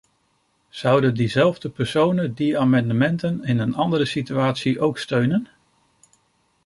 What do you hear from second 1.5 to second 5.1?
personen die amendementen in een andere situatie ook